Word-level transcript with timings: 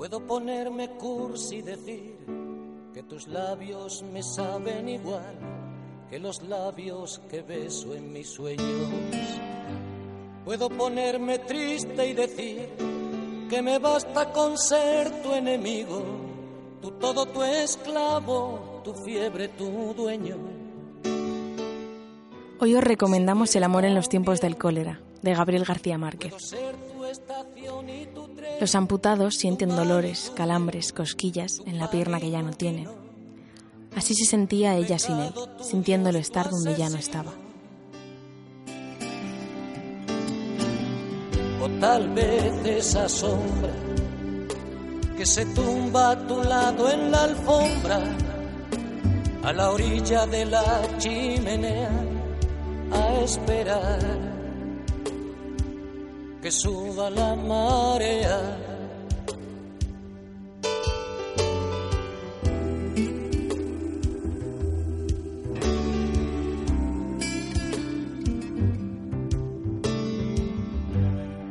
Puedo 0.00 0.18
ponerme 0.26 0.88
cursi 0.92 1.56
y 1.56 1.60
decir 1.60 2.16
que 2.94 3.02
tus 3.02 3.28
labios 3.28 4.02
me 4.10 4.22
saben 4.22 4.88
igual 4.88 5.36
que 6.08 6.18
los 6.18 6.40
labios 6.40 7.20
que 7.28 7.42
beso 7.42 7.94
en 7.94 8.10
mis 8.10 8.30
sueños. 8.30 8.88
Puedo 10.42 10.70
ponerme 10.70 11.40
triste 11.40 12.08
y 12.08 12.14
decir 12.14 12.70
que 13.50 13.60
me 13.60 13.78
basta 13.78 14.32
con 14.32 14.56
ser 14.56 15.20
tu 15.22 15.34
enemigo, 15.34 16.02
tu 16.80 16.92
todo, 16.92 17.26
tu 17.26 17.42
esclavo, 17.42 18.80
tu 18.82 18.94
fiebre, 18.94 19.48
tu 19.48 19.92
dueño. 19.92 20.36
Hoy 22.58 22.74
os 22.74 22.82
recomendamos 22.82 23.54
El 23.54 23.64
amor 23.64 23.84
en 23.84 23.94
los 23.94 24.08
tiempos 24.08 24.40
del 24.40 24.56
cólera, 24.56 25.02
de 25.20 25.34
Gabriel 25.34 25.66
García 25.66 25.98
Márquez. 25.98 26.32
Los 28.60 28.74
amputados 28.74 29.36
sienten 29.36 29.70
dolores, 29.70 30.32
calambres, 30.34 30.92
cosquillas 30.92 31.62
en 31.66 31.78
la 31.78 31.90
pierna 31.90 32.20
que 32.20 32.30
ya 32.30 32.42
no 32.42 32.52
tienen. 32.52 32.88
Así 33.96 34.14
se 34.14 34.24
sentía 34.24 34.76
ella 34.76 34.98
sin 34.98 35.18
él, 35.18 35.32
sintiéndolo 35.60 36.18
estar 36.18 36.50
donde 36.50 36.76
ya 36.76 36.88
no 36.88 36.96
estaba. 36.96 37.32
O 41.62 41.68
tal 41.80 42.08
vez 42.10 42.66
esa 42.66 43.08
sombra 43.08 43.72
que 45.16 45.26
se 45.26 45.44
tumba 45.46 46.12
a 46.12 46.26
tu 46.26 46.42
lado 46.42 46.90
en 46.90 47.10
la 47.10 47.24
alfombra, 47.24 48.00
a 49.42 49.52
la 49.52 49.70
orilla 49.70 50.26
de 50.26 50.46
la 50.46 50.82
chimenea, 50.98 51.90
a 52.92 53.20
esperar 53.20 54.39
que 56.42 56.50
suba 56.50 57.10
la 57.10 57.34
marea. 57.34 58.56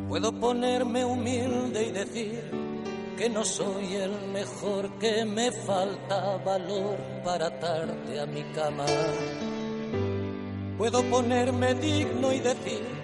Puedo 0.08 0.32
ponerme 0.40 1.06
humilde 1.06 1.88
y 1.88 1.92
decir 1.92 2.42
que 3.18 3.30
no 3.30 3.46
soy 3.46 3.96
el 3.96 4.12
mejor, 4.34 4.98
que 4.98 5.24
me 5.24 5.52
falta 5.52 6.38
valor 6.38 6.98
para 7.24 7.48
atarte 7.48 8.20
a 8.20 8.26
mi 8.26 8.44
cama. 8.54 8.86
Puedo 10.78 11.04
ponerme 11.04 11.76
digno 11.76 12.34
y 12.34 12.40
decir 12.40 13.00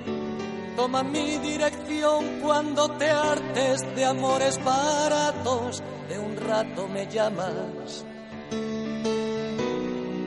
Toma 0.76 1.04
mi 1.04 1.38
dirección 1.38 2.42
cuando 2.42 2.90
te 2.98 3.10
hartes 3.10 3.96
de 3.96 4.06
amores 4.06 4.62
baratos, 4.64 5.82
de 6.10 6.20
un 6.20 6.36
rato 6.36 6.88
me 6.90 7.08
llamas. 7.08 8.04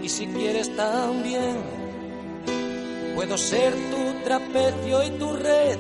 Y 0.03 0.09
si 0.09 0.27
quieres 0.29 0.75
también, 0.75 1.57
puedo 3.15 3.37
ser 3.37 3.75
tu 3.75 4.25
trapecio 4.25 5.03
y 5.05 5.11
tu 5.19 5.37
red, 5.37 5.79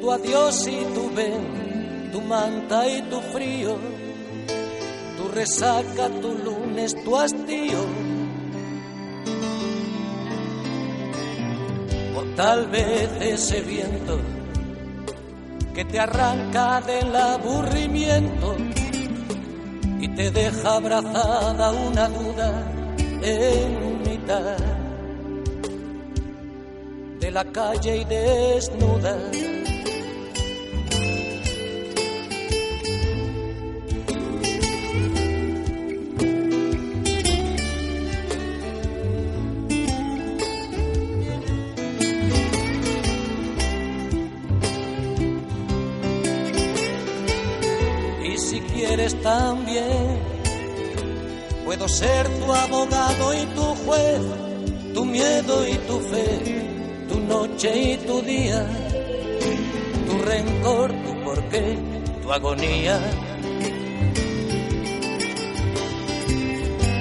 tu 0.00 0.10
adiós 0.10 0.66
y 0.66 0.84
tu 0.94 1.10
ven, 1.14 2.10
tu 2.10 2.22
manta 2.22 2.88
y 2.88 3.02
tu 3.02 3.20
frío, 3.20 3.76
tu 5.18 5.28
resaca, 5.28 6.08
tu 6.08 6.32
lunes, 6.32 6.94
tu 7.04 7.14
hastío. 7.14 8.07
O 12.18 12.24
tal 12.34 12.66
vez 12.66 13.08
ese 13.20 13.60
viento 13.60 14.18
que 15.72 15.84
te 15.84 16.00
arranca 16.00 16.80
del 16.80 17.14
aburrimiento 17.14 18.56
y 20.00 20.08
te 20.08 20.32
deja 20.32 20.74
abrazada 20.74 21.70
una 21.70 22.08
duda 22.08 22.72
en 23.22 24.02
mitad 24.02 24.56
de 27.20 27.30
la 27.30 27.44
calle 27.52 27.98
y 27.98 28.04
desnuda. 28.04 29.16
Si 48.38 48.60
quieres 48.60 49.20
también, 49.20 50.16
puedo 51.64 51.88
ser 51.88 52.28
tu 52.38 52.52
abogado 52.54 53.34
y 53.34 53.44
tu 53.46 53.62
juez, 53.84 54.20
tu 54.94 55.04
miedo 55.04 55.68
y 55.68 55.74
tu 55.74 55.98
fe, 55.98 56.62
tu 57.08 57.18
noche 57.18 57.92
y 57.92 57.96
tu 57.96 58.22
día, 58.22 58.64
tu 60.06 60.18
rencor, 60.18 60.92
tu 61.04 61.24
porqué, 61.24 61.78
tu 62.22 62.32
agonía. 62.32 63.00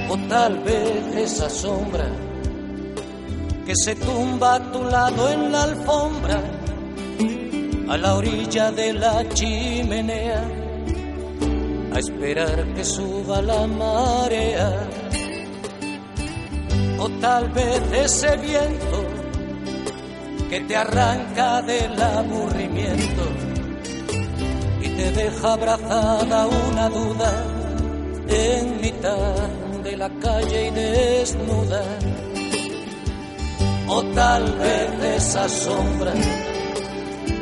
O 0.10 0.18
tal 0.28 0.58
vez 0.64 1.16
esa 1.18 1.52
sombra 1.52 2.10
que 3.64 3.76
se 3.76 3.94
tumba 3.96 4.56
a 4.56 4.72
tu 4.72 4.84
lado 4.86 5.30
en 5.30 5.52
la 5.52 5.64
alfombra, 5.64 6.42
a 7.90 7.96
la 7.96 8.16
orilla 8.16 8.72
de 8.72 8.94
la 8.94 9.30
chimenea 9.30 10.67
a 11.98 12.00
esperar 12.00 12.64
que 12.76 12.84
suba 12.84 13.42
la 13.42 13.66
marea. 13.66 14.70
O 17.00 17.10
tal 17.20 17.50
vez 17.50 17.82
ese 18.06 18.38
viento 18.38 19.00
que 20.50 20.60
te 20.62 20.76
arranca 20.76 21.62
del 21.64 22.00
aburrimiento 22.00 23.24
y 24.80 24.90
te 24.90 25.12
deja 25.12 25.54
abrazada 25.54 26.48
una 26.70 26.88
duda 26.90 27.32
en 28.28 28.80
mitad 28.80 29.50
de 29.84 29.98
la 29.98 30.10
calle 30.20 30.68
y 30.68 30.72
desnuda. 30.72 31.84
O 33.88 34.04
tal 34.14 34.44
vez 34.60 35.16
esa 35.18 35.50
sombra 35.50 36.14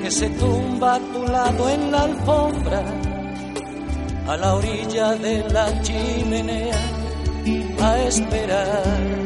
que 0.01 0.09
se 0.09 0.29
tumba 0.29 0.95
a 0.95 0.99
tu 0.99 1.23
lado 1.27 1.69
en 1.69 1.91
la 1.91 2.03
alfombra 2.03 3.14
a 4.27 4.37
la 4.37 4.55
orilla 4.55 5.15
de 5.15 5.43
la 5.49 5.81
chimenea 5.81 6.79
a 7.81 7.99
esperar 7.99 9.24